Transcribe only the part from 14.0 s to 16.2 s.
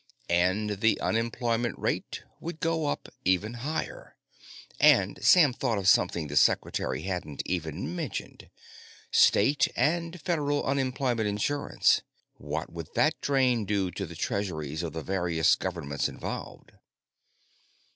the treasuries of the various governments